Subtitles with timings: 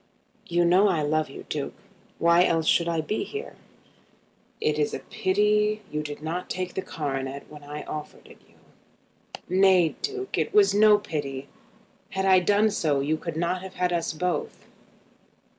[0.47, 1.75] "You know I love you, Duke.
[2.17, 3.55] Why else should I be here?"
[4.59, 8.55] "It is a pity you did not take the coronet when I offered it you."
[9.47, 11.49] "Nay, Duke, it was no pity.
[12.09, 14.65] Had I done so, you could not have had us both."